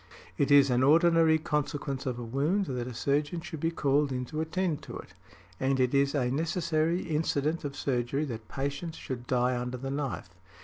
It 0.35 0.49
is 0.49 0.71
an 0.71 0.81
ordinary 0.81 1.37
consequence 1.37 2.07
of 2.07 2.17
a 2.17 2.23
wound 2.23 2.65
that 2.65 2.87
a 2.87 2.93
surgeon 2.95 3.39
should 3.41 3.59
be 3.59 3.69
called 3.69 4.11
in 4.11 4.25
to 4.33 4.41
attend 4.41 4.81
to 4.81 4.97
it, 4.97 5.09
|91| 5.59 5.59
and 5.69 5.79
it 5.79 5.93
is 5.93 6.15
a 6.15 6.31
necessary 6.31 7.03
incident 7.03 7.63
of 7.63 7.75
surgery 7.75 8.25
that 8.25 8.47
patients 8.47 8.97
should 8.97 9.27
die 9.27 9.55
under 9.55 9.77
the 9.77 9.91
knife. 9.91 10.31